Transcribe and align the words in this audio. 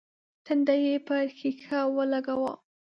تندی 0.45 0.79
يې 0.87 0.95
پر 1.07 1.23
ښيښه 1.37 1.79
ولګاوه. 1.95 2.53